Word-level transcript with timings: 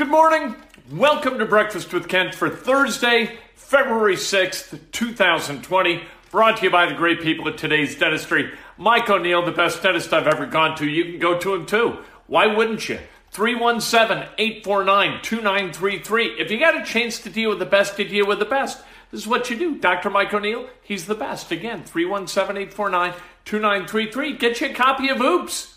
Good 0.00 0.08
morning. 0.08 0.56
Welcome 0.90 1.38
to 1.40 1.44
Breakfast 1.44 1.92
with 1.92 2.08
Kent 2.08 2.34
for 2.34 2.48
Thursday, 2.48 3.36
February 3.54 4.16
6th, 4.16 4.80
2020. 4.92 6.02
Brought 6.30 6.56
to 6.56 6.64
you 6.64 6.70
by 6.70 6.86
the 6.86 6.94
great 6.94 7.20
people 7.20 7.46
at 7.48 7.58
today's 7.58 7.98
dentistry. 7.98 8.50
Mike 8.78 9.10
O'Neill, 9.10 9.44
the 9.44 9.52
best 9.52 9.82
dentist 9.82 10.14
I've 10.14 10.26
ever 10.26 10.46
gone 10.46 10.74
to. 10.78 10.88
You 10.88 11.04
can 11.04 11.18
go 11.18 11.38
to 11.38 11.54
him 11.54 11.66
too. 11.66 11.98
Why 12.28 12.46
wouldn't 12.46 12.88
you? 12.88 12.98
317 13.32 14.26
849 14.38 15.20
2933. 15.22 16.24
If 16.38 16.50
you 16.50 16.58
got 16.58 16.80
a 16.80 16.84
chance 16.86 17.18
to 17.18 17.28
deal 17.28 17.50
with 17.50 17.58
the 17.58 17.66
best, 17.66 17.98
deal 17.98 18.26
with 18.26 18.38
the 18.38 18.46
best. 18.46 18.82
This 19.10 19.20
is 19.20 19.26
what 19.26 19.50
you 19.50 19.56
do. 19.58 19.76
Dr. 19.76 20.08
Mike 20.08 20.32
O'Neill, 20.32 20.66
he's 20.82 21.04
the 21.04 21.14
best. 21.14 21.52
Again, 21.52 21.84
317 21.84 22.56
849 22.56 23.12
2933. 23.44 24.38
Get 24.38 24.62
you 24.62 24.70
a 24.70 24.72
copy 24.72 25.10
of 25.10 25.20
Oops. 25.20 25.76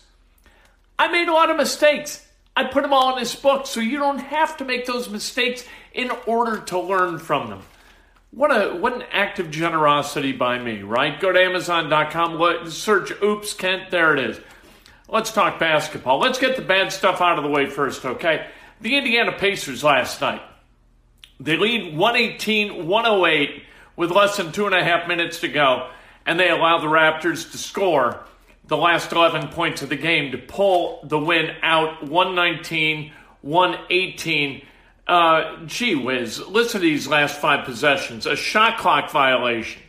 I 0.98 1.08
made 1.08 1.28
a 1.28 1.34
lot 1.34 1.50
of 1.50 1.58
mistakes. 1.58 2.23
I 2.56 2.64
put 2.64 2.82
them 2.82 2.92
all 2.92 3.14
in 3.14 3.18
this 3.18 3.34
book 3.34 3.66
so 3.66 3.80
you 3.80 3.98
don't 3.98 4.20
have 4.20 4.56
to 4.58 4.64
make 4.64 4.86
those 4.86 5.08
mistakes 5.10 5.64
in 5.92 6.10
order 6.26 6.58
to 6.58 6.78
learn 6.78 7.18
from 7.18 7.48
them. 7.50 7.62
What 8.30 8.50
a 8.50 8.76
what 8.76 8.94
an 8.94 9.04
act 9.12 9.38
of 9.38 9.50
generosity 9.50 10.32
by 10.32 10.58
me, 10.58 10.82
right? 10.82 11.18
Go 11.20 11.32
to 11.32 11.40
Amazon.com, 11.40 12.70
search 12.70 13.12
Oops 13.22 13.52
Kent, 13.54 13.90
there 13.90 14.16
it 14.16 14.30
is. 14.30 14.40
Let's 15.08 15.32
talk 15.32 15.58
basketball. 15.58 16.18
Let's 16.18 16.38
get 16.38 16.56
the 16.56 16.62
bad 16.62 16.92
stuff 16.92 17.20
out 17.20 17.38
of 17.38 17.44
the 17.44 17.50
way 17.50 17.66
first, 17.66 18.04
okay? 18.04 18.48
The 18.80 18.96
Indiana 18.96 19.32
Pacers 19.32 19.84
last 19.84 20.20
night. 20.20 20.42
They 21.38 21.56
lead 21.56 21.96
118 21.96 22.86
108 22.86 23.62
with 23.96 24.10
less 24.10 24.36
than 24.36 24.50
two 24.50 24.66
and 24.66 24.74
a 24.74 24.82
half 24.82 25.06
minutes 25.06 25.40
to 25.40 25.48
go, 25.48 25.90
and 26.26 26.38
they 26.38 26.50
allow 26.50 26.78
the 26.78 26.86
Raptors 26.86 27.50
to 27.52 27.58
score 27.58 28.24
the 28.66 28.76
last 28.76 29.12
11 29.12 29.48
points 29.48 29.82
of 29.82 29.88
the 29.88 29.96
game 29.96 30.32
to 30.32 30.38
pull 30.38 31.00
the 31.04 31.18
win 31.18 31.50
out 31.62 32.02
119 32.08 33.12
118. 33.42 34.66
Uh, 35.06 35.66
gee 35.66 35.94
whiz, 35.94 36.40
listen 36.48 36.80
to 36.80 36.86
these 36.86 37.06
last 37.06 37.38
five 37.38 37.66
possessions 37.66 38.24
a 38.24 38.34
shot 38.34 38.78
clock 38.78 39.10
violation. 39.10 39.82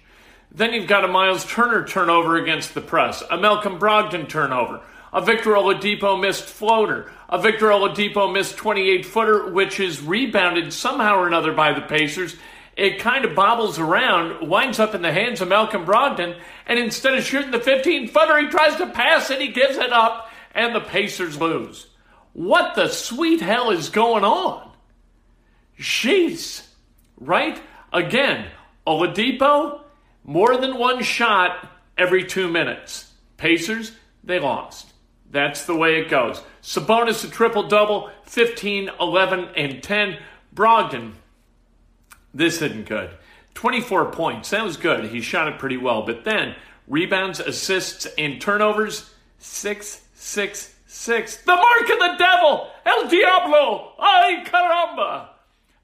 Then 0.52 0.74
you've 0.74 0.88
got 0.88 1.06
a 1.06 1.08
Miles 1.08 1.46
Turner 1.46 1.86
turnover 1.86 2.36
against 2.36 2.74
the 2.74 2.82
press, 2.82 3.24
a 3.30 3.38
Malcolm 3.38 3.80
Brogdon 3.80 4.28
turnover, 4.28 4.82
a 5.14 5.22
Victor 5.22 5.52
Oladipo 5.52 6.20
missed 6.20 6.44
floater, 6.44 7.12
a 7.30 7.42
Victor 7.42 7.68
Oladipo 7.68 8.32
missed 8.32 8.58
28 8.58 9.06
footer, 9.06 9.52
which 9.52 9.80
is 9.80 10.02
rebounded 10.02 10.74
somehow 10.74 11.18
or 11.18 11.28
another 11.28 11.54
by 11.54 11.72
the 11.72 11.82
Pacers 11.82 12.36
it 12.76 13.00
kind 13.00 13.24
of 13.24 13.36
bobbles 13.36 13.80
around, 13.80 14.48
winds 14.50 14.80
up 14.80 14.94
in 14.94 15.02
the 15.02 15.14
hands 15.14 15.42
of 15.42 15.48
Malcolm 15.48 15.86
Brogdon, 15.86 16.38
and 16.66 16.78
instead 16.78 17.16
of 17.18 17.24
shooting 17.24 17.52
the 17.52 17.60
15 17.60 18.10
footer, 18.10 18.40
he 18.40 18.48
tries 18.48 18.76
to 18.78 18.88
pass 18.88 19.30
and 19.30 19.42
he 19.42 19.50
gives 19.50 19.78
it 19.78 19.94
up, 19.94 20.30
and 20.54 20.76
the 20.76 20.82
Pacers 20.82 21.40
lose. 21.40 21.88
What 22.34 22.76
the 22.76 22.90
sweet 22.90 23.40
hell 23.40 23.72
is 23.72 23.90
going 23.90 24.26
on? 24.26 24.72
Jeez. 25.80 26.66
Right? 27.18 27.62
Again, 27.94 28.48
Oladipo, 28.86 29.82
more 30.26 30.58
than 30.58 30.78
one 30.78 31.02
shot 31.02 31.70
every 31.98 32.26
two 32.26 32.50
minutes. 32.50 33.14
Pacers, 33.38 33.94
they 34.24 34.40
lost. 34.40 34.92
That's 35.32 35.66
the 35.66 35.76
way 35.76 36.00
it 36.00 36.10
goes. 36.10 36.42
Sabonis 36.62 37.26
a 37.26 37.30
triple 37.30 37.68
double, 37.68 38.10
15, 38.24 38.90
11, 39.00 39.50
and 39.56 39.82
10. 39.82 40.18
Brogdon, 40.54 41.14
this 42.36 42.62
isn't 42.62 42.88
good. 42.88 43.10
24 43.56 44.12
points. 44.12 44.50
That 44.50 44.64
was 44.64 44.78
good. 44.78 45.06
He 45.06 45.22
shot 45.22 45.48
it 45.48 45.58
pretty 45.58 45.78
well. 45.78 46.06
But 46.06 46.26
then 46.26 46.56
rebounds, 46.88 47.40
assists, 47.40 48.06
and 48.18 48.40
turnovers 48.40 49.10
six, 49.40 50.04
six, 50.14 50.76
six. 50.86 51.38
The 51.38 51.56
mark 51.56 51.82
of 51.82 52.00
the 52.00 52.16
devil! 52.18 52.70
El 52.86 53.08
Diablo! 53.08 53.94
Ay 53.98 54.44
caramba! 54.46 55.30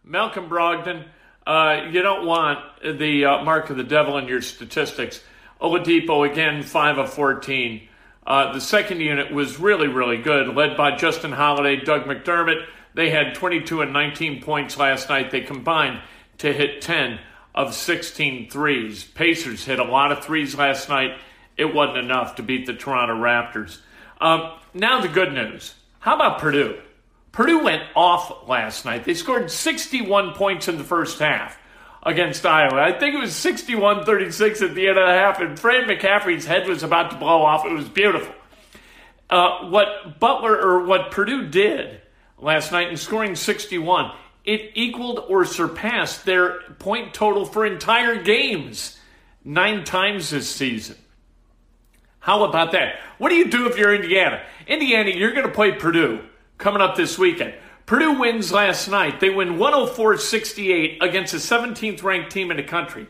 Malcolm 0.04 0.50
Brogdon, 0.50 1.06
uh, 1.48 1.88
you 1.90 2.02
don't 2.02 2.26
want 2.26 2.60
the 2.84 3.26
uh, 3.26 3.44
mark 3.44 3.70
of 3.70 3.78
the 3.78 3.84
devil 3.84 4.18
in 4.18 4.28
your 4.28 4.42
statistics. 4.42 5.22
Oladipo, 5.62 6.30
again, 6.30 6.64
5 6.64 6.98
of 6.98 7.14
14. 7.14 7.88
Uh, 8.26 8.54
the 8.54 8.62
second 8.62 9.00
unit 9.00 9.32
was 9.32 9.60
really, 9.60 9.88
really 9.88 10.18
good, 10.18 10.56
led 10.56 10.76
by 10.76 10.96
Justin 10.96 11.32
Holiday, 11.32 11.78
Doug 11.78 12.06
McDermott. 12.06 12.66
They 12.94 13.10
had 13.10 13.36
22 13.36 13.82
and 13.82 13.94
19 13.94 14.42
points 14.42 14.78
last 14.78 15.10
night. 15.10 15.32
They 15.32 15.42
combined 15.42 16.02
to 16.42 16.52
hit 16.52 16.82
10 16.82 17.20
of 17.54 17.74
16 17.74 18.50
threes. 18.50 19.04
Pacers 19.04 19.66
hit 19.66 19.80
a 19.80 19.84
lot 19.84 20.12
of 20.12 20.24
threes 20.24 20.56
last 20.56 20.90
night. 20.90 21.18
It 21.56 21.74
wasn't 21.74 22.00
enough 22.00 22.36
to 22.36 22.44
beat 22.44 22.66
the 22.66 22.74
Toronto 22.74 23.16
Raptors. 23.16 23.78
Um, 24.20 24.54
now, 24.74 25.02
the 25.02 25.08
good 25.08 25.34
news. 25.34 25.76
How 26.00 26.16
about 26.16 26.40
Purdue? 26.40 26.80
Purdue 27.32 27.64
went 27.64 27.84
off 27.96 28.48
last 28.48 28.86
night. 28.86 29.06
They 29.06 29.14
scored 29.14 29.52
61 29.52 30.34
points 30.34 30.68
in 30.68 30.78
the 30.78 30.84
first 30.84 31.20
half 31.20 31.58
against 32.04 32.46
Iowa. 32.46 32.82
I 32.82 32.98
think 32.98 33.16
it 33.16 33.20
was 33.20 33.36
61 33.36 34.04
36 34.06 34.62
at 34.62 34.74
the 34.74 34.88
end 34.88 34.98
of 34.98 35.08
the 35.08 35.14
half, 35.14 35.40
and 35.40 35.58
Fran 35.58 35.88
McCaffery's 35.88 36.46
head 36.46 36.68
was 36.68 36.84
about 36.84 37.12
to 37.12 37.18
blow 37.18 37.44
off. 37.44 37.66
It 37.66 37.72
was 37.72 37.88
beautiful. 37.88 38.34
Uh, 39.30 39.70
what 39.70 40.20
Butler 40.20 40.60
or 40.60 40.86
what 40.86 41.12
Purdue 41.12 41.48
did 41.48 42.02
last 42.40 42.72
night 42.72 42.90
in 42.90 42.98
scoring 42.98 43.36
61 43.36 44.12
it 44.44 44.72
equaled 44.76 45.20
or 45.28 45.46
surpassed 45.46 46.26
their 46.26 46.62
point 46.80 47.14
total 47.14 47.46
for 47.46 47.66
entire 47.66 48.22
games 48.22 49.00
nine 49.44 49.84
times 49.84 50.30
this 50.30 50.50
season. 50.50 50.98
How 52.20 52.44
about 52.44 52.72
that? 52.74 53.00
What 53.18 53.30
do 53.30 53.36
you 53.36 53.50
do 53.50 53.68
if 53.68 53.78
you're 53.78 53.94
Indiana? 53.94 54.44
Indiana, 54.68 55.10
you're 55.10 55.34
going 55.34 55.48
to 55.48 55.54
play 55.54 55.72
Purdue 55.72 56.22
coming 56.58 56.82
up 56.82 56.96
this 56.96 57.18
weekend. 57.18 57.56
Purdue 57.86 58.20
wins 58.20 58.52
last 58.52 58.88
night. 58.88 59.20
They 59.20 59.30
win 59.30 59.58
104 59.58 60.18
68 60.18 61.00
against 61.02 61.34
the 61.34 61.40
17th 61.40 62.04
ranked 62.04 62.32
team 62.32 62.52
in 62.52 62.58
the 62.58 62.64
country. 62.64 63.08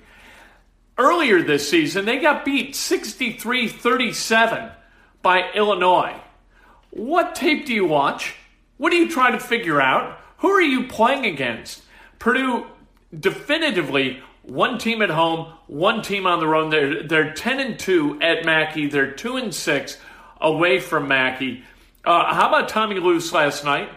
Earlier 0.98 1.42
this 1.42 1.70
season, 1.70 2.06
they 2.06 2.20
got 2.20 2.46
beat 2.46 2.76
63 2.76 3.68
37 3.68 4.72
by 5.22 5.52
Illinois. 5.54 6.20
What 6.92 7.36
tape 7.36 7.66
do 7.66 7.74
you 7.74 7.86
watch? 7.86 8.36
What 8.78 8.92
do 8.92 8.96
you 8.96 9.10
try 9.10 9.32
to 9.32 9.40
figure 9.40 9.82
out? 9.82 10.21
Who 10.42 10.50
are 10.50 10.62
you 10.62 10.88
playing 10.88 11.26
against? 11.26 11.84
Purdue 12.20 12.66
definitively 13.18 14.22
one 14.42 14.80
team 14.80 15.04
at 15.04 15.12
home, 15.12 15.54
one 15.68 16.02
team 16.02 16.26
on 16.26 16.40
the 16.40 16.48
road. 16.48 16.72
They're, 16.72 17.04
they're 17.04 17.34
10 17.34 17.60
and 17.60 17.80
2 17.80 18.22
at 18.22 18.44
Mackey. 18.44 18.88
They're 18.88 19.12
2 19.12 19.38
and 19.38 19.54
6 19.54 19.98
away 20.40 20.80
from 20.80 21.08
Mackey. 21.08 21.64
Uh, 22.04 22.34
how 22.34 22.48
about 22.48 22.70
Tommy 22.70 23.00
Luce 23.00 23.32
last 23.32 23.64
night? 23.64 23.90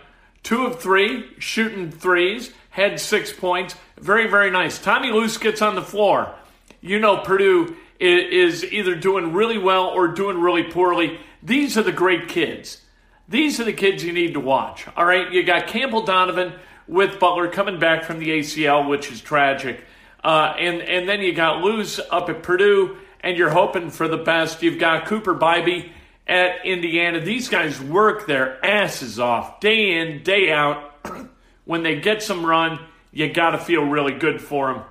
Two 0.42 0.66
of 0.66 0.78
three, 0.78 1.30
shooting 1.38 1.90
threes, 1.90 2.52
had 2.68 3.00
six 3.00 3.32
points. 3.32 3.74
Very, 3.98 4.28
very 4.28 4.50
nice. 4.50 4.78
Tommy 4.78 5.10
Luce 5.10 5.38
gets 5.38 5.62
on 5.62 5.74
the 5.74 5.82
floor. 5.82 6.34
You 6.82 6.98
know, 6.98 7.16
Purdue 7.16 7.74
is 7.98 8.62
either 8.64 8.94
doing 8.94 9.32
really 9.32 9.56
well 9.56 9.86
or 9.86 10.08
doing 10.08 10.38
really 10.38 10.64
poorly. 10.64 11.18
These 11.42 11.78
are 11.78 11.82
the 11.82 11.92
great 11.92 12.28
kids. 12.28 12.83
These 13.28 13.60
are 13.60 13.64
the 13.64 13.72
kids 13.72 14.04
you 14.04 14.12
need 14.12 14.34
to 14.34 14.40
watch. 14.40 14.86
All 14.96 15.04
right, 15.04 15.32
you 15.32 15.42
got 15.42 15.66
Campbell 15.66 16.02
Donovan 16.02 16.52
with 16.86 17.18
Butler 17.18 17.48
coming 17.48 17.78
back 17.78 18.04
from 18.04 18.18
the 18.18 18.28
ACL, 18.28 18.88
which 18.88 19.10
is 19.10 19.20
tragic. 19.20 19.84
Uh, 20.22 20.54
and, 20.58 20.82
and 20.82 21.08
then 21.08 21.20
you 21.20 21.32
got 21.32 21.62
Luce 21.62 22.00
up 22.10 22.28
at 22.28 22.42
Purdue, 22.42 22.98
and 23.20 23.36
you're 23.38 23.50
hoping 23.50 23.90
for 23.90 24.08
the 24.08 24.18
best. 24.18 24.62
You've 24.62 24.78
got 24.78 25.06
Cooper 25.06 25.34
Bybee 25.34 25.90
at 26.26 26.64
Indiana. 26.64 27.20
These 27.20 27.48
guys 27.48 27.80
work 27.80 28.26
their 28.26 28.64
asses 28.64 29.18
off 29.18 29.60
day 29.60 30.00
in, 30.00 30.22
day 30.22 30.52
out. 30.52 30.92
when 31.64 31.82
they 31.82 32.00
get 32.00 32.22
some 32.22 32.44
run, 32.44 32.78
you 33.12 33.32
got 33.32 33.50
to 33.50 33.58
feel 33.58 33.82
really 33.84 34.14
good 34.14 34.40
for 34.40 34.72
them. 34.72 34.82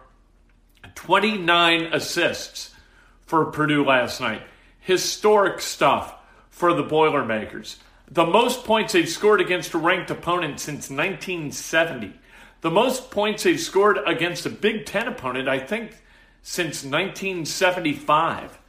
29 0.95 1.93
assists 1.93 2.73
for 3.25 3.45
Purdue 3.45 3.85
last 3.85 4.21
night. 4.21 4.43
Historic 4.79 5.61
stuff 5.61 6.15
for 6.49 6.73
the 6.73 6.83
Boilermakers. 6.83 7.77
The 8.11 8.25
most 8.25 8.65
points 8.65 8.93
they've 8.93 9.09
scored 9.09 9.41
against 9.41 9.73
a 9.73 9.77
ranked 9.77 10.11
opponent 10.11 10.59
since 10.59 10.89
1970. 10.89 12.13
The 12.61 12.71
most 12.71 13.11
points 13.11 13.43
they've 13.43 13.59
scored 13.59 13.97
against 14.05 14.45
a 14.45 14.49
Big 14.49 14.85
Ten 14.85 15.07
opponent, 15.07 15.47
I 15.47 15.59
think, 15.59 15.97
since 16.41 16.83
1975. 16.83 18.59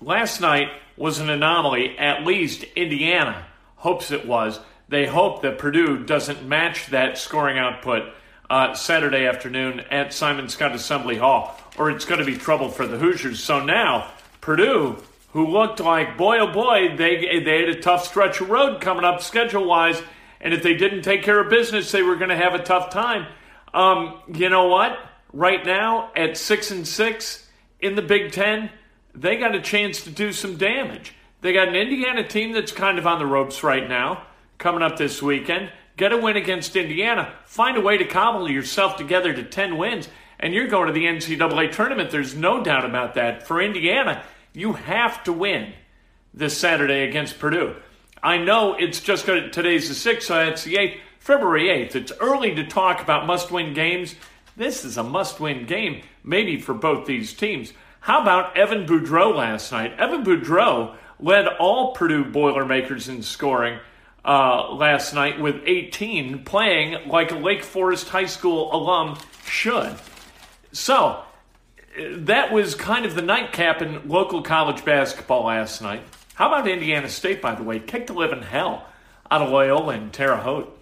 Last 0.00 0.40
night 0.40 0.68
was 0.96 1.20
an 1.20 1.30
anomaly. 1.30 1.96
At 1.98 2.24
least 2.26 2.64
Indiana 2.74 3.46
hopes 3.76 4.10
it 4.10 4.26
was. 4.26 4.58
They 4.88 5.06
hope 5.06 5.42
that 5.42 5.58
Purdue 5.58 6.04
doesn't 6.04 6.46
match 6.46 6.88
that 6.88 7.16
scoring 7.18 7.58
output 7.58 8.12
uh, 8.50 8.74
Saturday 8.74 9.26
afternoon 9.26 9.80
at 9.90 10.12
Simon 10.12 10.46
Skjodt 10.46 10.74
Assembly 10.74 11.16
Hall, 11.16 11.58
or 11.78 11.90
it's 11.90 12.04
going 12.04 12.20
to 12.20 12.26
be 12.26 12.36
trouble 12.36 12.68
for 12.68 12.86
the 12.86 12.98
Hoosiers. 12.98 13.42
So 13.42 13.64
now, 13.64 14.10
Purdue, 14.42 15.02
who 15.32 15.46
looked 15.46 15.80
like, 15.80 16.16
boy 16.16 16.38
oh 16.38 16.52
boy, 16.52 16.94
they, 16.96 17.40
they 17.40 17.60
had 17.60 17.68
a 17.68 17.80
tough 17.80 18.06
stretch 18.06 18.40
of 18.40 18.50
road 18.50 18.80
coming 18.80 19.04
up 19.04 19.22
schedule 19.22 19.66
wise, 19.66 20.02
and 20.40 20.52
if 20.52 20.62
they 20.62 20.74
didn't 20.74 21.02
take 21.02 21.22
care 21.22 21.40
of 21.40 21.48
business, 21.48 21.90
they 21.90 22.02
were 22.02 22.16
going 22.16 22.30
to 22.30 22.36
have 22.36 22.54
a 22.54 22.62
tough 22.62 22.90
time. 22.90 23.26
Um, 23.72 24.20
you 24.34 24.48
know 24.48 24.68
what? 24.68 24.98
Right 25.32 25.64
now, 25.64 26.10
at 26.14 26.36
6 26.36 26.70
and 26.70 26.86
6 26.86 27.48
in 27.80 27.94
the 27.94 28.02
Big 28.02 28.32
Ten, 28.32 28.70
they 29.14 29.36
got 29.36 29.54
a 29.54 29.60
chance 29.60 30.04
to 30.04 30.10
do 30.10 30.32
some 30.32 30.56
damage. 30.56 31.14
They 31.40 31.52
got 31.52 31.68
an 31.68 31.74
Indiana 31.74 32.26
team 32.26 32.52
that's 32.52 32.72
kind 32.72 32.98
of 32.98 33.06
on 33.06 33.18
the 33.18 33.26
ropes 33.26 33.62
right 33.62 33.88
now, 33.88 34.26
coming 34.58 34.82
up 34.82 34.98
this 34.98 35.22
weekend. 35.22 35.70
Get 35.96 36.12
a 36.12 36.16
win 36.16 36.36
against 36.36 36.76
Indiana. 36.76 37.34
Find 37.44 37.76
a 37.76 37.80
way 37.80 37.96
to 37.98 38.04
cobble 38.04 38.50
yourself 38.50 38.96
together 38.96 39.32
to 39.32 39.42
10 39.42 39.76
wins, 39.76 40.08
and 40.38 40.52
you're 40.52 40.68
going 40.68 40.86
to 40.86 40.92
the 40.92 41.04
NCAA 41.04 41.72
tournament. 41.72 42.10
There's 42.10 42.34
no 42.34 42.62
doubt 42.62 42.84
about 42.84 43.14
that. 43.14 43.46
For 43.46 43.60
Indiana, 43.60 44.22
you 44.52 44.74
have 44.74 45.24
to 45.24 45.32
win 45.32 45.72
this 46.34 46.56
Saturday 46.56 47.08
against 47.08 47.38
Purdue. 47.38 47.76
I 48.22 48.38
know 48.38 48.74
it's 48.74 49.00
just 49.00 49.26
today's 49.26 49.88
the 49.88 50.10
6th, 50.10 50.22
so 50.22 50.40
it's 50.40 50.64
the 50.64 50.74
8th, 50.74 50.98
February 51.18 51.68
8th. 51.68 51.96
It's 51.96 52.12
early 52.20 52.54
to 52.54 52.66
talk 52.66 53.02
about 53.02 53.26
must 53.26 53.50
win 53.50 53.74
games. 53.74 54.14
This 54.56 54.84
is 54.84 54.96
a 54.96 55.02
must 55.02 55.40
win 55.40 55.66
game, 55.66 56.02
maybe 56.22 56.60
for 56.60 56.74
both 56.74 57.06
these 57.06 57.32
teams. 57.32 57.72
How 58.00 58.22
about 58.22 58.56
Evan 58.56 58.86
Boudreaux 58.86 59.34
last 59.34 59.72
night? 59.72 59.98
Evan 59.98 60.24
Boudreaux 60.24 60.96
led 61.18 61.46
all 61.46 61.92
Purdue 61.92 62.24
Boilermakers 62.24 63.08
in 63.08 63.22
scoring 63.22 63.78
uh, 64.24 64.72
last 64.72 65.14
night 65.14 65.40
with 65.40 65.62
18, 65.66 66.44
playing 66.44 67.08
like 67.08 67.30
a 67.30 67.36
Lake 67.36 67.62
Forest 67.62 68.08
High 68.08 68.26
School 68.26 68.74
alum 68.74 69.18
should. 69.46 69.96
So, 70.72 71.22
that 71.98 72.52
was 72.52 72.74
kind 72.74 73.04
of 73.04 73.14
the 73.14 73.22
nightcap 73.22 73.82
in 73.82 74.08
local 74.08 74.42
college 74.42 74.84
basketball 74.84 75.46
last 75.46 75.82
night. 75.82 76.02
How 76.34 76.48
about 76.48 76.68
Indiana 76.68 77.08
State, 77.08 77.42
by 77.42 77.54
the 77.54 77.62
way? 77.62 77.78
Kicked 77.78 78.06
the 78.06 78.14
living 78.14 78.42
hell 78.42 78.86
out 79.30 79.42
of 79.42 79.50
Loyola 79.50 79.94
and 79.94 80.12
Terre 80.12 80.36
Haute. 80.36 80.78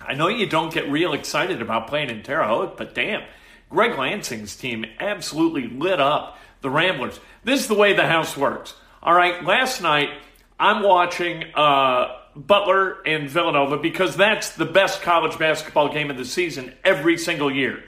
I 0.00 0.14
know 0.14 0.28
you 0.28 0.46
don't 0.46 0.72
get 0.72 0.90
real 0.90 1.12
excited 1.12 1.62
about 1.62 1.86
playing 1.86 2.10
in 2.10 2.22
Terre 2.22 2.44
Haute, 2.44 2.76
but 2.76 2.94
damn, 2.94 3.22
Greg 3.70 3.98
Lansing's 3.98 4.56
team 4.56 4.84
absolutely 5.00 5.68
lit 5.68 6.00
up 6.00 6.38
the 6.60 6.70
Ramblers. 6.70 7.18
This 7.44 7.60
is 7.60 7.68
the 7.68 7.74
way 7.74 7.92
the 7.92 8.06
house 8.06 8.36
works. 8.36 8.74
All 9.02 9.14
right, 9.14 9.44
last 9.44 9.80
night 9.80 10.10
I'm 10.58 10.82
watching 10.82 11.44
uh, 11.54 12.18
Butler 12.34 13.02
and 13.06 13.30
Villanova 13.30 13.78
because 13.78 14.16
that's 14.16 14.50
the 14.50 14.64
best 14.64 15.02
college 15.02 15.38
basketball 15.38 15.92
game 15.92 16.10
of 16.10 16.16
the 16.16 16.24
season 16.24 16.74
every 16.84 17.16
single 17.16 17.50
year 17.50 17.82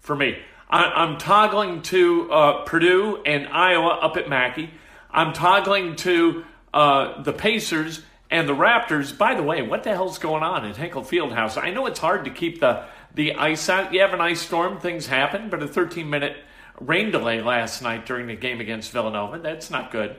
for 0.00 0.16
me. 0.16 0.38
I, 0.72 1.04
am 1.04 1.18
toggling 1.18 1.82
to 1.82 2.32
uh, 2.32 2.64
Purdue 2.64 3.22
and 3.26 3.46
Iowa 3.46 3.98
up 4.00 4.16
at 4.16 4.28
Mackey. 4.28 4.70
I'm 5.10 5.34
toggling 5.34 5.96
to 5.96 6.44
uh, 6.72 7.22
the 7.22 7.34
Pacers 7.34 8.00
and 8.30 8.48
the 8.48 8.54
Raptors. 8.54 9.16
By 9.16 9.34
the 9.34 9.42
way, 9.42 9.60
what 9.60 9.84
the 9.84 9.90
hell's 9.90 10.18
going 10.18 10.42
on 10.42 10.64
at 10.64 10.78
Hinkle 10.78 11.02
Fieldhouse? 11.02 11.62
I 11.62 11.70
know 11.70 11.84
it's 11.84 11.98
hard 11.98 12.24
to 12.24 12.30
keep 12.30 12.60
the 12.60 12.86
the 13.14 13.34
ice 13.34 13.68
out. 13.68 13.92
You 13.92 14.00
have 14.00 14.14
an 14.14 14.22
ice 14.22 14.40
storm, 14.40 14.80
things 14.80 15.06
happen, 15.06 15.50
but 15.50 15.62
a 15.62 15.68
13 15.68 16.08
minute 16.08 16.38
rain 16.80 17.10
delay 17.10 17.42
last 17.42 17.82
night 17.82 18.06
during 18.06 18.26
the 18.26 18.34
game 18.34 18.62
against 18.62 18.90
Villanova, 18.92 19.38
that's 19.38 19.70
not 19.70 19.90
good. 19.90 20.16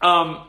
Um, 0.00 0.46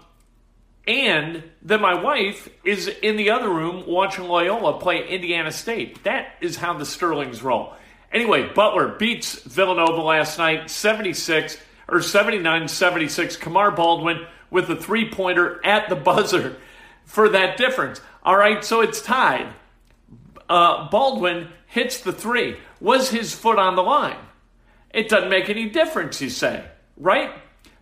and 0.85 1.44
then 1.63 1.81
my 1.81 1.95
wife 1.95 2.47
is 2.63 2.88
in 2.88 3.15
the 3.15 3.31
other 3.31 3.50
room 3.50 3.85
watching 3.88 4.25
Loyola 4.25 4.80
play 4.80 5.07
Indiana 5.07 5.51
State. 5.51 6.03
That 6.03 6.35
is 6.39 6.57
how 6.57 6.77
the 6.77 6.85
Sterlings 6.85 7.41
roll. 7.41 7.74
Anyway, 8.13 8.48
Butler 8.54 8.89
beats 8.89 9.42
Villanova 9.42 10.01
last 10.01 10.38
night 10.38 10.69
76 10.69 11.57
or 11.88 12.01
79 12.01 12.68
76. 12.68 13.38
Kamar 13.38 13.71
Baldwin 13.71 14.27
with 14.51 14.69
a 14.69 14.75
three 14.75 15.10
pointer 15.10 15.60
at 15.65 15.89
the 15.89 15.95
buzzer 15.95 16.56
for 17.06 17.27
that 17.30 17.57
difference. 17.57 18.00
All 18.21 18.38
right, 18.38 18.63
so 18.63 18.81
it's 18.81 19.01
tied. 19.01 19.51
Uh, 20.48 20.89
Baldwin 20.89 21.50
hits 21.65 22.00
the 22.01 22.13
three. 22.13 22.57
Was 22.80 23.10
his 23.10 23.33
foot 23.33 23.57
on 23.57 23.75
the 23.75 23.83
line? 23.83 24.18
It 24.92 25.09
doesn't 25.09 25.30
make 25.30 25.50
any 25.50 25.69
difference, 25.69 26.21
you 26.21 26.30
say, 26.30 26.63
right? 26.98 27.31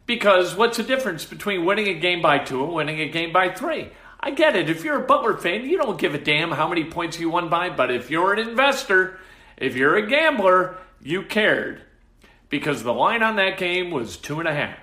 Because 0.06 0.56
what's 0.56 0.78
the 0.78 0.84
difference 0.84 1.26
between 1.26 1.66
winning 1.66 1.90
a 1.90 2.00
game 2.00 2.22
by 2.22 2.40
two 2.40 2.64
and 2.64 2.74
winning 2.74 3.02
a 3.02 3.10
game 3.10 3.34
by 3.34 3.50
three? 3.50 3.90
I 4.20 4.32
get 4.32 4.56
it. 4.56 4.70
If 4.70 4.84
you're 4.84 5.04
a 5.04 5.06
Butler 5.06 5.36
fan, 5.36 5.66
you 5.66 5.78
don't 5.78 6.00
give 6.00 6.14
a 6.14 6.20
damn 6.20 6.52
how 6.52 6.70
many 6.70 6.86
points 6.86 7.20
you 7.20 7.30
won 7.30 7.50
by. 7.50 7.70
But 7.70 7.92
if 7.92 8.10
you're 8.10 8.34
an 8.34 8.48
investor, 8.48 9.20
if 9.62 9.76
you're 9.76 9.96
a 9.96 10.08
gambler, 10.08 10.78
you 11.02 11.24
cared. 11.24 11.84
Because 12.50 12.84
the 12.84 12.94
line 12.94 13.24
on 13.24 13.38
that 13.38 13.58
game 13.58 13.92
was 13.92 14.18
two 14.18 14.40
and 14.40 14.48
a 14.48 14.54
half. 14.54 14.78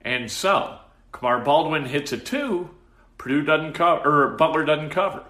And 0.00 0.30
so, 0.30 0.78
Kamar 1.12 1.40
Baldwin 1.40 1.84
hits 1.84 2.12
a 2.12 2.16
two, 2.16 2.70
Purdue 3.18 3.42
doesn't 3.42 3.74
cover, 3.74 4.24
or 4.32 4.36
Butler 4.36 4.64
doesn't 4.64 4.90
cover. 4.90 5.24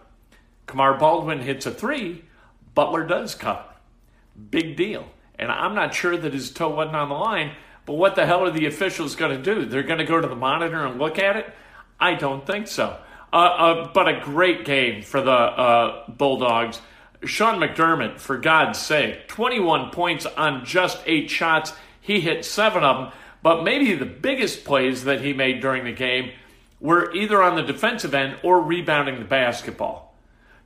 Kamar 0.67 0.97
Baldwin 0.97 1.41
hits 1.41 1.67
a 1.67 1.73
three, 1.73 2.25
Butler 2.75 3.05
does 3.05 3.35
cover. 3.35 3.65
Big 4.51 4.77
deal. 4.77 5.07
And 5.39 5.51
I'm 5.51 5.75
not 5.75 5.95
sure 5.95 6.17
that 6.17 6.35
his 6.35 6.53
toe 6.53 6.69
wasn't 6.69 6.97
on 6.97 7.09
the 7.09 7.15
line, 7.15 7.53
but 7.87 7.95
what 7.95 8.15
the 8.15 8.27
hell 8.27 8.45
are 8.45 8.51
the 8.51 8.67
officials 8.67 9.17
going 9.17 9.43
to 9.43 9.55
do? 9.55 9.65
They're 9.65 9.83
going 9.83 9.99
to 9.99 10.05
go 10.05 10.21
to 10.21 10.29
the 10.29 10.37
monitor 10.37 10.85
and 10.85 11.01
look 11.01 11.19
at 11.19 11.37
it? 11.37 11.53
I 11.99 12.15
don't 12.15 12.47
think 12.47 12.69
so. 12.69 12.99
Uh, 13.33 13.37
uh, 13.37 13.93
but 13.93 14.09
a 14.09 14.21
great 14.21 14.65
game 14.65 15.03
for 15.03 15.21
the 15.21 15.33
uh, 15.33 16.09
Bulldogs. 16.09 16.81
Sean 17.25 17.59
McDermott, 17.59 18.19
for 18.19 18.39
God's 18.39 18.79
sake, 18.79 19.29
21 19.29 19.91
points 19.91 20.27
on 20.27 20.65
just 20.65 21.03
eight 21.07 21.31
shots. 21.31 21.73
He 22.01 22.21
hit 22.21 22.45
seven 22.45 22.83
of 22.83 22.97
them, 22.97 23.13
but 23.43 23.63
maybe 23.63 23.95
the 23.95 24.07
biggest 24.07 24.65
plays 24.65 25.05
that 25.05 25.21
he 25.21 25.33
made 25.33 25.61
during 25.61 25.85
the 25.85 25.93
game 25.93 26.33
were 26.81 27.13
either 27.15 27.43
on 27.43 27.57
the 27.57 27.63
defensive 27.63 28.15
end 28.15 28.37
or 28.43 28.63
rebounding 28.63 29.19
the 29.19 29.25
basketball. 29.25 30.15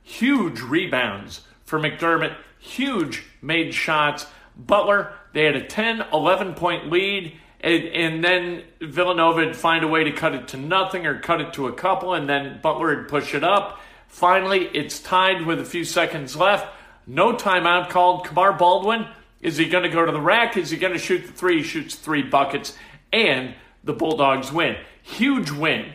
Huge 0.01 0.61
rebounds 0.61 1.41
for 1.65 1.79
McDermott, 1.79 2.35
huge 2.59 3.23
made 3.41 3.73
shots. 3.73 4.25
Butler, 4.55 5.13
they 5.33 5.43
had 5.43 5.55
a 5.55 5.65
10, 5.65 6.05
11 6.13 6.53
point 6.53 6.89
lead, 6.89 7.37
and, 7.59 7.83
and 7.83 8.23
then 8.23 8.63
Villanova 8.81 9.45
would 9.45 9.55
find 9.55 9.83
a 9.83 9.87
way 9.87 10.05
to 10.05 10.11
cut 10.11 10.33
it 10.33 10.47
to 10.49 10.57
nothing 10.57 11.05
or 11.05 11.19
cut 11.19 11.41
it 11.41 11.53
to 11.53 11.67
a 11.67 11.73
couple, 11.73 12.13
and 12.13 12.29
then 12.29 12.59
Butler 12.61 12.95
would 12.95 13.09
push 13.09 13.33
it 13.33 13.43
up. 13.43 13.79
Finally, 14.15 14.69
it's 14.73 15.01
tied 15.01 15.45
with 15.45 15.59
a 15.59 15.65
few 15.65 15.83
seconds 15.83 16.37
left. 16.37 16.73
No 17.05 17.33
timeout 17.33 17.89
called. 17.89 18.23
Kamar 18.23 18.53
Baldwin, 18.53 19.09
is 19.41 19.57
he 19.57 19.67
going 19.67 19.83
to 19.83 19.89
go 19.89 20.05
to 20.05 20.11
the 20.13 20.21
rack? 20.21 20.55
Is 20.55 20.69
he 20.69 20.77
going 20.77 20.93
to 20.93 20.99
shoot 20.99 21.27
the 21.27 21.33
three? 21.33 21.57
He 21.57 21.63
shoots 21.63 21.95
three 21.95 22.21
buckets, 22.23 22.77
and 23.11 23.53
the 23.83 23.91
Bulldogs 23.91 24.53
win. 24.53 24.77
Huge 25.03 25.51
win 25.51 25.91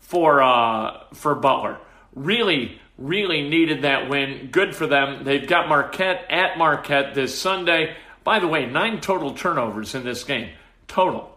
for 0.00 0.42
uh, 0.42 1.04
for 1.14 1.36
Butler. 1.36 1.78
Really, 2.16 2.80
really 2.98 3.48
needed 3.48 3.82
that 3.82 4.08
win. 4.10 4.48
Good 4.50 4.74
for 4.74 4.88
them. 4.88 5.22
They've 5.22 5.46
got 5.46 5.68
Marquette 5.68 6.26
at 6.30 6.58
Marquette 6.58 7.14
this 7.14 7.40
Sunday. 7.40 7.94
By 8.24 8.40
the 8.40 8.48
way, 8.48 8.66
nine 8.66 9.00
total 9.00 9.32
turnovers 9.32 9.94
in 9.94 10.02
this 10.02 10.24
game. 10.24 10.50
Total. 10.88 11.32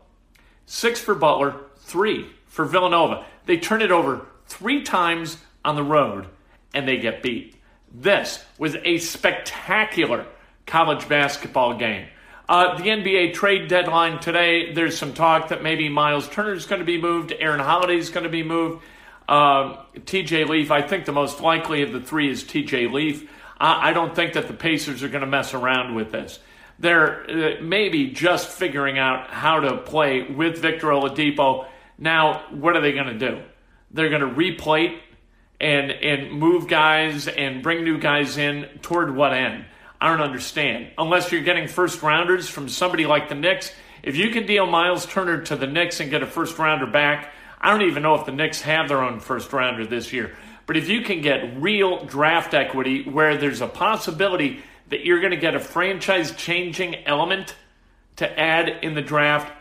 Six 0.65 0.99
for 0.99 1.13
Butler, 1.13 1.57
three 1.77 2.25
for 2.47 2.65
Villanova. 2.65 3.23
They 3.45 3.57
turn 3.57 3.83
it 3.83 3.91
over 3.91 4.25
three 4.47 4.81
times 4.81 5.37
on 5.67 5.75
the 5.75 5.83
road 5.83 6.27
and 6.73 6.87
they 6.87 6.97
get 6.97 7.21
beat. 7.21 7.55
This 7.93 8.43
was 8.57 8.75
a 8.83 8.97
spectacular 8.99 10.25
college 10.65 11.07
basketball 11.09 11.77
game. 11.77 12.07
Uh, 12.49 12.77
the 12.77 12.83
NBA 12.83 13.33
trade 13.33 13.67
deadline 13.67 14.19
today, 14.19 14.71
there's 14.73 14.97
some 14.97 15.13
talk 15.13 15.49
that 15.49 15.61
maybe 15.61 15.89
Miles 15.89 16.29
Turner 16.29 16.53
is 16.53 16.65
going 16.65 16.79
to 16.79 16.85
be 16.85 16.99
moved, 16.99 17.33
Aaron 17.37 17.59
Holiday 17.59 17.97
is 17.97 18.09
going 18.09 18.23
to 18.23 18.29
be 18.29 18.43
moved, 18.43 18.81
uh, 19.27 19.83
TJ 19.95 20.47
Leaf. 20.47 20.71
I 20.71 20.81
think 20.81 21.05
the 21.05 21.11
most 21.11 21.41
likely 21.41 21.81
of 21.81 21.91
the 21.91 21.99
three 21.99 22.29
is 22.29 22.45
TJ 22.45 22.91
Leaf. 22.93 23.29
I, 23.59 23.89
I 23.89 23.93
don't 23.93 24.15
think 24.15 24.33
that 24.33 24.47
the 24.47 24.53
Pacers 24.53 25.03
are 25.03 25.09
going 25.09 25.21
to 25.21 25.27
mess 25.27 25.53
around 25.53 25.95
with 25.95 26.13
this. 26.13 26.39
They're 26.79 27.29
uh, 27.29 27.61
maybe 27.61 28.11
just 28.11 28.47
figuring 28.47 28.97
out 28.97 29.29
how 29.29 29.59
to 29.59 29.77
play 29.77 30.23
with 30.23 30.59
Victor 30.59 30.87
Oladipo. 30.87 31.67
Now, 31.97 32.45
what 32.51 32.77
are 32.77 32.81
they 32.81 32.93
going 32.93 33.07
to 33.07 33.19
do? 33.19 33.41
They're 33.91 34.09
going 34.09 34.21
to 34.21 34.27
replate 34.27 34.99
and 35.59 35.91
and 35.91 36.31
move 36.31 36.67
guys 36.67 37.27
and 37.27 37.63
bring 37.63 37.83
new 37.83 37.97
guys 37.97 38.37
in 38.37 38.67
toward 38.81 39.15
what 39.15 39.33
end? 39.33 39.65
I 39.99 40.09
don't 40.09 40.21
understand. 40.21 40.91
Unless 40.97 41.31
you're 41.31 41.41
getting 41.41 41.67
first 41.67 42.03
rounders 42.03 42.47
from 42.47 42.69
somebody 42.69 43.05
like 43.05 43.29
the 43.29 43.35
Knicks. 43.35 43.71
If 44.03 44.15
you 44.15 44.29
can 44.29 44.45
deal 44.45 44.67
Miles 44.67 45.05
Turner 45.05 45.41
to 45.45 45.55
the 45.55 45.67
Knicks 45.67 45.99
and 45.99 46.11
get 46.11 46.21
a 46.21 46.27
first 46.27 46.57
rounder 46.57 46.85
back, 46.85 47.33
I 47.59 47.71
don't 47.71 47.87
even 47.87 48.03
know 48.03 48.15
if 48.15 48.25
the 48.25 48.31
Knicks 48.31 48.61
have 48.61 48.87
their 48.87 49.01
own 49.01 49.19
first 49.19 49.51
rounder 49.51 49.85
this 49.85 50.13
year. 50.13 50.35
But 50.67 50.77
if 50.77 50.87
you 50.87 51.01
can 51.01 51.21
get 51.21 51.61
real 51.61 52.05
draft 52.05 52.53
equity 52.53 53.03
where 53.09 53.37
there's 53.37 53.61
a 53.61 53.67
possibility 53.67 54.61
that 54.89 55.05
you're 55.05 55.19
going 55.19 55.31
to 55.31 55.37
get 55.37 55.55
a 55.55 55.59
franchise 55.59 56.31
changing 56.35 56.95
element 57.05 57.55
to 58.17 58.39
add 58.39 58.83
in 58.83 58.93
the 58.93 59.01
draft, 59.01 59.51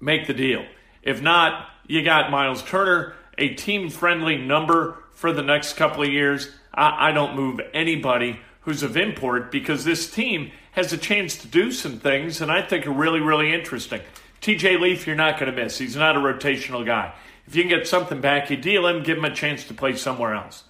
make 0.00 0.26
the 0.26 0.34
deal. 0.34 0.64
If 1.02 1.20
not, 1.20 1.68
you 1.86 2.02
got 2.02 2.30
Miles 2.30 2.62
Turner, 2.62 3.14
a 3.38 3.54
team 3.54 3.90
friendly 3.90 4.36
number 4.36 5.02
for 5.12 5.32
the 5.32 5.42
next 5.42 5.74
couple 5.74 6.02
of 6.02 6.08
years. 6.08 6.50
I, 6.74 7.08
I 7.08 7.12
don't 7.12 7.36
move 7.36 7.60
anybody 7.74 8.40
who's 8.60 8.82
of 8.82 8.96
import 8.96 9.50
because 9.50 9.84
this 9.84 10.10
team 10.10 10.50
has 10.72 10.92
a 10.92 10.98
chance 10.98 11.36
to 11.38 11.46
do 11.46 11.70
some 11.70 11.98
things 11.98 12.40
and 12.40 12.50
I 12.50 12.62
think 12.62 12.86
are 12.86 12.92
really, 12.92 13.20
really 13.20 13.52
interesting. 13.52 14.00
TJ 14.42 14.80
Leaf, 14.80 15.06
you're 15.06 15.16
not 15.16 15.38
going 15.38 15.54
to 15.54 15.62
miss. 15.62 15.78
He's 15.78 15.96
not 15.96 16.16
a 16.16 16.20
rotational 16.20 16.84
guy. 16.84 17.12
If 17.46 17.54
you 17.54 17.62
can 17.62 17.70
get 17.70 17.86
something 17.86 18.20
back, 18.20 18.50
you 18.50 18.56
deal 18.56 18.86
him, 18.86 19.02
give 19.02 19.18
him 19.18 19.24
a 19.24 19.34
chance 19.34 19.64
to 19.64 19.74
play 19.74 19.94
somewhere 19.94 20.34
else. 20.34 20.64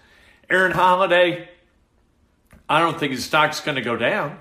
Aaron 0.49 0.73
Holiday, 0.73 1.49
I 2.69 2.81
don't 2.81 2.99
think 2.99 3.13
his 3.13 3.25
stock's 3.25 3.61
going 3.61 3.77
to 3.77 3.83
go 3.83 3.97
down, 3.97 4.39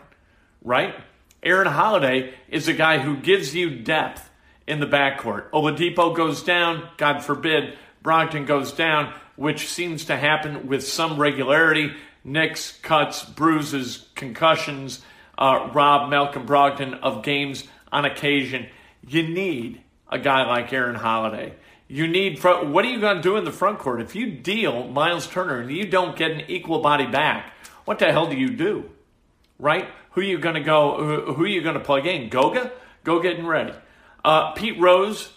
right? 0.61 0.95
Aaron 1.41 1.67
Holiday 1.67 2.33
is 2.49 2.67
a 2.67 2.73
guy 2.73 2.99
who 2.99 3.17
gives 3.17 3.55
you 3.55 3.69
depth 3.69 4.29
in 4.67 4.79
the 4.79 4.87
backcourt. 4.87 5.49
Oladipo 5.51 6.15
goes 6.15 6.43
down, 6.43 6.87
God 6.97 7.23
forbid, 7.23 7.77
Brogdon 8.05 8.45
goes 8.45 8.71
down, 8.71 9.13
which 9.35 9.67
seems 9.67 10.05
to 10.05 10.15
happen 10.15 10.67
with 10.67 10.87
some 10.87 11.19
regularity 11.19 11.91
nicks, 12.23 12.77
cuts, 12.81 13.23
bruises, 13.25 14.07
concussions, 14.15 15.01
uh, 15.37 15.69
rob 15.73 16.09
Malcolm 16.09 16.45
Brogdon 16.45 16.99
of 17.01 17.23
games 17.23 17.65
on 17.91 18.05
occasion. 18.05 18.67
You 19.07 19.23
need 19.23 19.81
a 20.09 20.19
guy 20.19 20.45
like 20.45 20.71
Aaron 20.71 20.95
Holiday. 20.95 21.53
You 21.87 22.07
need 22.07 22.43
what 22.43 22.85
are 22.85 22.89
you 22.89 22.99
going 22.99 23.17
to 23.17 23.21
do 23.21 23.37
in 23.37 23.45
the 23.45 23.51
front 23.51 23.79
court 23.79 24.01
if 24.01 24.15
you 24.15 24.31
deal 24.31 24.87
Miles 24.87 25.27
Turner 25.27 25.59
and 25.59 25.71
you 25.71 25.85
don't 25.85 26.15
get 26.15 26.31
an 26.31 26.41
equal 26.47 26.79
body 26.79 27.05
back? 27.05 27.53
What 27.85 27.99
the 27.99 28.11
hell 28.11 28.27
do 28.27 28.35
you 28.35 28.49
do? 28.49 28.89
Right? 29.59 29.87
Who 30.11 30.21
are 30.21 30.23
you 30.23 30.39
going 30.39 30.55
to 30.55 30.61
go? 30.61 31.33
Who 31.33 31.43
are 31.43 31.47
you 31.47 31.61
going 31.61 31.75
to 31.75 31.83
plug 31.83 32.07
in? 32.07 32.29
Goga? 32.29 32.71
Go 33.03 33.21
getting 33.21 33.45
ready. 33.45 33.73
Uh, 34.23 34.53
Pete 34.53 34.79
Rose 34.79 35.31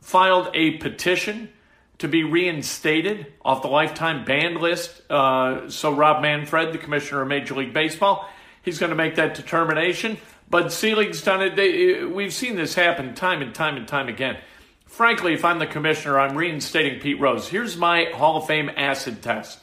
filed 0.00 0.48
a 0.54 0.78
petition 0.78 1.50
to 1.98 2.08
be 2.08 2.24
reinstated 2.24 3.26
off 3.44 3.62
the 3.62 3.68
lifetime 3.68 4.24
ban 4.24 4.60
list. 4.60 5.02
Uh, 5.10 5.68
so 5.70 5.92
Rob 5.92 6.22
Manfred, 6.22 6.72
the 6.72 6.78
commissioner 6.78 7.22
of 7.22 7.28
Major 7.28 7.54
League 7.54 7.72
Baseball, 7.72 8.28
he's 8.62 8.78
going 8.78 8.90
to 8.90 8.96
make 8.96 9.14
that 9.16 9.34
determination. 9.34 10.18
Bud 10.50 10.72
Selig's 10.72 11.22
done 11.22 11.42
it. 11.42 11.56
They, 11.56 12.04
we've 12.04 12.32
seen 12.32 12.56
this 12.56 12.74
happen 12.74 13.14
time 13.14 13.40
and 13.40 13.54
time 13.54 13.76
and 13.76 13.88
time 13.88 14.08
again. 14.08 14.36
Frankly, 14.84 15.32
if 15.32 15.44
I'm 15.44 15.58
the 15.58 15.66
commissioner, 15.66 16.20
I'm 16.20 16.36
reinstating 16.36 17.00
Pete 17.00 17.18
Rose. 17.18 17.48
Here's 17.48 17.78
my 17.78 18.10
Hall 18.14 18.36
of 18.36 18.46
Fame 18.46 18.70
acid 18.76 19.22
test. 19.22 19.60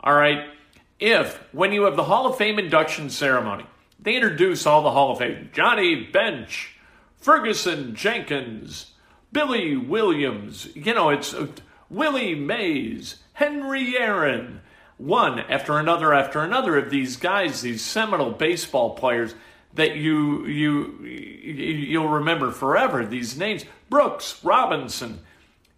All 0.00 0.14
right. 0.14 0.48
If, 0.98 1.36
when 1.52 1.72
you 1.72 1.82
have 1.82 1.96
the 1.96 2.04
Hall 2.04 2.26
of 2.26 2.38
Fame 2.38 2.58
induction 2.58 3.10
ceremony, 3.10 3.66
they 4.00 4.14
introduce 4.14 4.66
all 4.66 4.82
the 4.82 4.90
Hall 4.90 5.12
of 5.12 5.18
Fame 5.18 5.50
Johnny 5.52 6.04
Bench, 6.04 6.76
Ferguson 7.18 7.94
Jenkins, 7.94 8.91
Billy 9.32 9.76
Williams, 9.76 10.68
you 10.74 10.94
know, 10.94 11.08
it's 11.08 11.32
uh, 11.32 11.46
Willie 11.88 12.34
Mays, 12.34 13.16
Henry 13.32 13.96
Aaron, 13.96 14.60
one 14.98 15.40
after 15.40 15.78
another 15.78 16.12
after 16.12 16.40
another 16.40 16.76
of 16.76 16.90
these 16.90 17.16
guys, 17.16 17.62
these 17.62 17.82
seminal 17.82 18.30
baseball 18.30 18.94
players 18.94 19.34
that 19.74 19.96
you 19.96 20.46
you 20.46 21.04
you'll 21.04 22.08
remember 22.08 22.50
forever. 22.50 23.04
These 23.04 23.38
names: 23.38 23.64
Brooks, 23.88 24.38
Robinson, 24.44 25.20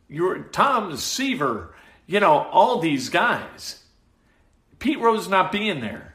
your 0.08 0.40
Tom 0.44 0.96
Seaver, 0.96 1.74
you 2.06 2.20
know, 2.20 2.42
all 2.50 2.80
these 2.80 3.08
guys. 3.08 3.84
Pete 4.78 5.00
Rose 5.00 5.28
not 5.28 5.52
being 5.52 5.80
there. 5.80 6.13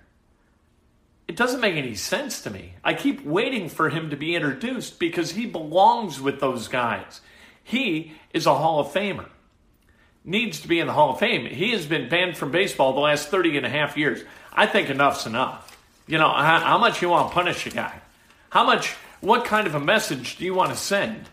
It 1.30 1.38
doesn't 1.38 1.62
make 1.62 1.76
any 1.76 1.96
sense 1.96 2.42
to 2.42 2.50
me. 2.50 2.74
I 2.84 2.94
keep 2.94 3.26
waiting 3.26 3.70
for 3.70 3.88
him 3.88 4.10
to 4.10 4.18
be 4.18 4.36
introduced 4.36 5.00
because 5.00 5.32
he 5.32 5.46
belongs 5.46 6.20
with 6.20 6.42
those 6.42 6.68
guys. 6.68 7.22
He 7.64 8.16
is 8.34 8.46
a 8.46 8.56
Hall 8.56 8.82
of 8.82 8.88
Famer 8.88 9.30
needs 10.30 10.62
to 10.62 10.68
be 10.68 10.80
in 10.80 10.88
the 10.88 10.94
Hall 10.94 11.12
of 11.12 11.20
Fame. 11.20 11.46
He 11.46 11.72
has 11.72 11.86
been 11.86 12.10
banned 12.10 12.38
from 12.38 12.52
baseball 12.52 12.94
the 12.94 13.00
last 13.00 13.30
30 13.30 13.58
and 13.58 13.66
a 13.66 13.70
half 13.70 13.98
years. 13.98 14.22
I 14.54 14.68
think 14.68 14.90
enough's 14.90 15.26
enough. 15.26 15.78
You 16.08 16.18
know, 16.18 16.30
how, 16.30 16.60
how 16.60 16.78
much 16.78 17.02
you 17.02 17.10
want 17.10 17.30
to 17.30 17.34
punish 17.34 17.66
a 17.66 17.70
guy? 17.70 18.02
How 18.50 18.66
much, 18.66 18.96
what 19.22 19.46
kind 19.46 19.68
of 19.68 19.76
a 19.76 19.80
message 19.80 20.38
do 20.38 20.46
you 20.46 20.54
want 20.54 20.72
to 20.72 20.78
send 20.78 21.30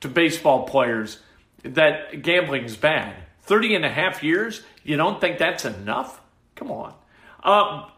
to 0.00 0.08
baseball 0.08 0.64
players 0.64 1.18
that 1.62 2.22
gambling's 2.22 2.76
bad? 2.76 3.14
30 3.42 3.76
and 3.76 3.84
a 3.84 3.90
half 3.90 4.22
years? 4.22 4.62
You 4.84 4.96
don't 4.96 5.20
think 5.20 5.38
that's 5.38 5.64
enough? 5.64 6.20
Come 6.54 6.70
on. 6.70 6.94
Uh, 7.42 7.88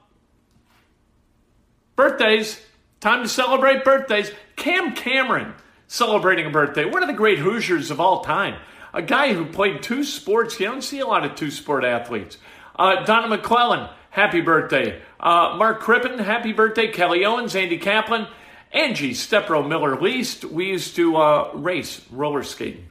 birthdays. 1.96 2.60
Time 3.00 3.22
to 3.22 3.28
celebrate 3.28 3.84
birthdays. 3.84 4.30
Cam 4.56 4.94
Cameron 4.94 5.54
celebrating 5.86 6.46
a 6.46 6.50
birthday. 6.50 6.84
One 6.84 7.02
of 7.02 7.08
the 7.08 7.14
great 7.14 7.38
Hoosiers 7.38 7.90
of 7.90 8.00
all 8.00 8.22
time 8.24 8.56
a 8.94 9.02
guy 9.02 9.34
who 9.34 9.44
played 9.44 9.82
two 9.82 10.04
sports. 10.04 10.58
You 10.58 10.66
don't 10.66 10.82
see 10.82 11.00
a 11.00 11.06
lot 11.06 11.24
of 11.24 11.34
two 11.34 11.50
sport 11.50 11.84
athletes. 11.84 12.38
Uh, 12.76 13.04
Donna 13.04 13.28
McClellan, 13.28 13.90
happy 14.10 14.40
birthday. 14.40 15.02
Uh, 15.18 15.56
Mark 15.58 15.80
Crippen, 15.80 16.18
happy 16.18 16.52
birthday. 16.52 16.88
Kelly 16.88 17.24
Owens, 17.24 17.56
Andy 17.56 17.78
Kaplan, 17.78 18.28
Angie 18.72 19.12
Stepro 19.12 19.66
Miller 19.66 20.00
Least. 20.00 20.44
We 20.44 20.66
used 20.66 20.94
to 20.96 21.16
uh, 21.16 21.50
race 21.54 22.00
roller 22.10 22.44
skating 22.44 22.86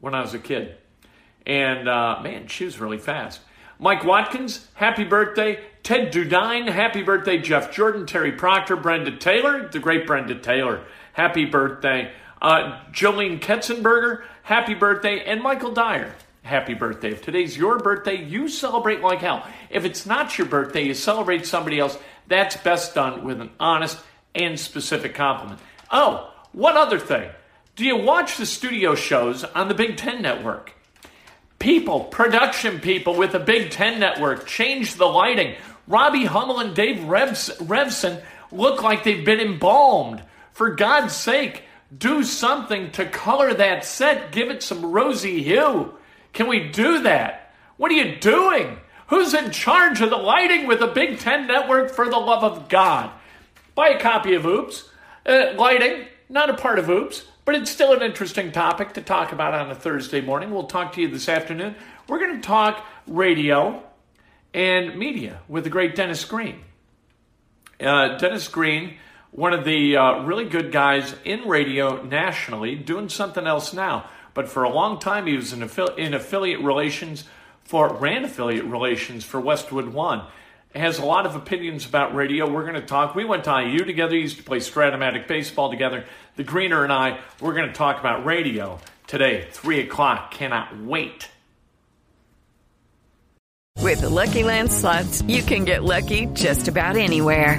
when 0.00 0.14
I 0.14 0.20
was 0.20 0.34
a 0.34 0.38
kid. 0.38 0.76
And 1.46 1.88
uh, 1.88 2.20
man, 2.22 2.46
she 2.46 2.66
was 2.66 2.78
really 2.78 2.98
fast. 2.98 3.40
Mike 3.78 4.04
Watkins, 4.04 4.66
happy 4.74 5.04
birthday. 5.04 5.60
Ted 5.84 6.12
Dudine, 6.12 6.68
happy 6.68 7.02
birthday. 7.02 7.38
Jeff 7.38 7.72
Jordan, 7.72 8.06
Terry 8.06 8.32
Proctor, 8.32 8.76
Brenda 8.76 9.16
Taylor, 9.16 9.68
the 9.68 9.78
great 9.78 10.06
Brenda 10.06 10.34
Taylor, 10.34 10.84
happy 11.12 11.44
birthday. 11.44 12.10
Uh, 12.42 12.80
Jolene 12.92 13.40
Ketzenberger, 13.40 14.24
happy 14.42 14.74
birthday. 14.74 15.20
And 15.24 15.40
Michael 15.42 15.72
Dyer, 15.72 16.14
happy 16.42 16.74
birthday. 16.74 17.12
If 17.12 17.22
today's 17.22 17.56
your 17.56 17.78
birthday, 17.78 18.22
you 18.22 18.48
celebrate 18.48 19.00
like 19.00 19.20
hell. 19.20 19.46
If 19.70 19.84
it's 19.84 20.06
not 20.06 20.36
your 20.38 20.48
birthday, 20.48 20.82
you 20.82 20.94
celebrate 20.94 21.46
somebody 21.46 21.78
else. 21.78 21.96
That's 22.26 22.56
best 22.56 22.94
done 22.94 23.24
with 23.24 23.40
an 23.40 23.50
honest 23.60 23.98
and 24.34 24.58
specific 24.58 25.14
compliment. 25.14 25.60
Oh, 25.90 26.32
one 26.52 26.76
other 26.76 26.98
thing. 26.98 27.30
Do 27.76 27.84
you 27.84 27.96
watch 27.96 28.36
the 28.36 28.46
studio 28.46 28.96
shows 28.96 29.44
on 29.44 29.68
the 29.68 29.74
Big 29.74 29.96
Ten 29.96 30.20
Network? 30.20 30.74
People, 31.58 32.04
production 32.04 32.78
people 32.78 33.16
with 33.16 33.32
the 33.32 33.40
Big 33.40 33.70
Ten 33.70 33.98
Network, 33.98 34.46
change 34.46 34.94
the 34.94 35.06
lighting. 35.06 35.56
Robbie 35.88 36.26
Hummel 36.26 36.60
and 36.60 36.74
Dave 36.74 37.02
Revs- 37.04 37.56
Revsine 37.58 38.22
look 38.52 38.82
like 38.82 39.02
they've 39.02 39.24
been 39.24 39.40
embalmed. 39.40 40.22
For 40.52 40.74
God's 40.74 41.16
sake, 41.16 41.64
do 41.96 42.22
something 42.22 42.90
to 42.92 43.06
color 43.06 43.54
that 43.54 43.84
set. 43.84 44.30
Give 44.30 44.50
it 44.50 44.62
some 44.62 44.92
rosy 44.92 45.42
hue. 45.42 45.94
Can 46.32 46.46
we 46.46 46.68
do 46.68 47.02
that? 47.02 47.52
What 47.76 47.90
are 47.90 47.94
you 47.94 48.16
doing? 48.16 48.78
Who's 49.08 49.34
in 49.34 49.50
charge 49.50 50.00
of 50.00 50.10
the 50.10 50.16
lighting 50.16 50.66
with 50.66 50.80
the 50.80 50.86
Big 50.86 51.18
Ten 51.18 51.46
Network 51.46 51.90
for 51.90 52.08
the 52.08 52.18
love 52.18 52.44
of 52.44 52.68
God? 52.68 53.10
Buy 53.74 53.88
a 53.88 54.00
copy 54.00 54.34
of 54.34 54.44
Oops. 54.44 54.88
Uh, 55.24 55.54
lighting, 55.56 56.06
not 56.28 56.50
a 56.50 56.54
part 56.54 56.78
of 56.78 56.88
Oops, 56.88 57.24
but 57.48 57.54
it's 57.54 57.70
still 57.70 57.94
an 57.94 58.02
interesting 58.02 58.52
topic 58.52 58.92
to 58.92 59.00
talk 59.00 59.32
about 59.32 59.54
on 59.54 59.70
a 59.70 59.74
Thursday 59.74 60.20
morning. 60.20 60.50
We'll 60.50 60.66
talk 60.66 60.92
to 60.92 61.00
you 61.00 61.08
this 61.08 61.30
afternoon. 61.30 61.76
We're 62.06 62.18
going 62.18 62.36
to 62.38 62.46
talk 62.46 62.84
radio 63.06 63.82
and 64.52 64.98
media 64.98 65.40
with 65.48 65.64
the 65.64 65.70
great 65.70 65.96
Dennis 65.96 66.26
Green. 66.26 66.60
Uh, 67.80 68.18
Dennis 68.18 68.48
Green 68.48 68.98
one 69.30 69.54
of 69.54 69.64
the 69.64 69.96
uh, 69.96 70.24
really 70.24 70.44
good 70.44 70.72
guys 70.72 71.14
in 71.24 71.48
radio 71.48 72.02
nationally, 72.02 72.74
doing 72.74 73.08
something 73.08 73.46
else 73.46 73.72
now. 73.72 74.10
but 74.34 74.50
for 74.50 74.64
a 74.64 74.68
long 74.68 74.98
time 74.98 75.26
he 75.26 75.34
was 75.34 75.54
in, 75.54 75.62
in 75.96 76.12
affiliate 76.12 76.60
relations 76.60 77.24
for 77.64 77.94
ran 77.94 78.26
affiliate 78.26 78.66
relations 78.66 79.24
for 79.24 79.40
Westwood 79.40 79.88
One. 79.88 80.26
Has 80.74 80.98
a 80.98 81.04
lot 81.04 81.26
of 81.26 81.34
opinions 81.34 81.86
about 81.86 82.14
radio. 82.14 82.48
We're 82.48 82.62
going 82.62 82.74
to 82.74 82.82
talk. 82.82 83.14
We 83.14 83.24
went 83.24 83.44
to 83.44 83.62
IU 83.62 83.84
together. 83.84 84.14
He 84.14 84.20
used 84.20 84.36
to 84.36 84.42
play 84.42 84.58
Strat-O-Matic 84.58 85.26
baseball 85.26 85.70
together. 85.70 86.04
The 86.36 86.44
Greener 86.44 86.84
and 86.84 86.92
I. 86.92 87.18
We're 87.40 87.54
going 87.54 87.68
to 87.68 87.72
talk 87.72 87.98
about 87.98 88.24
radio 88.24 88.78
today, 89.06 89.48
three 89.50 89.80
o'clock. 89.80 90.30
Cannot 90.30 90.78
wait. 90.82 91.28
With 93.80 94.02
the 94.02 94.10
Lucky 94.10 94.42
Land 94.42 94.70
slots, 94.70 95.22
you 95.22 95.42
can 95.42 95.64
get 95.64 95.82
lucky 95.82 96.26
just 96.26 96.68
about 96.68 96.96
anywhere. 96.96 97.58